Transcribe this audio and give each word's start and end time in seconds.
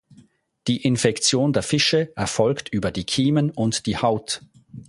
Die 0.67 0.81
Infektion 0.81 1.53
der 1.53 1.61
Fische 1.61 2.11
erfolgt 2.15 2.69
über 2.69 2.91
die 2.91 3.03
Kiemen 3.03 3.51
und 3.51 3.85
die 3.85 3.97
Haut. 3.99 4.41